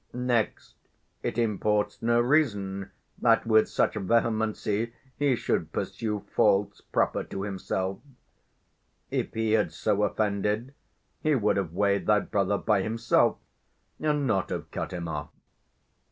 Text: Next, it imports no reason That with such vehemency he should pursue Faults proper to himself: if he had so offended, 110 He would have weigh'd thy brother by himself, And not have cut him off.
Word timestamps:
Next, 0.15 0.73
it 1.21 1.37
imports 1.37 2.01
no 2.01 2.19
reason 2.19 2.89
That 3.19 3.45
with 3.45 3.69
such 3.69 3.93
vehemency 3.93 4.93
he 5.15 5.35
should 5.35 5.71
pursue 5.71 6.21
Faults 6.35 6.81
proper 6.81 7.23
to 7.25 7.43
himself: 7.43 7.99
if 9.11 9.31
he 9.35 9.51
had 9.51 9.71
so 9.71 10.01
offended, 10.01 10.73
110 10.73 10.73
He 11.31 11.35
would 11.35 11.57
have 11.57 11.73
weigh'd 11.73 12.07
thy 12.07 12.19
brother 12.21 12.57
by 12.57 12.81
himself, 12.81 13.37
And 13.99 14.25
not 14.25 14.49
have 14.49 14.71
cut 14.71 14.91
him 14.91 15.07
off. 15.07 15.29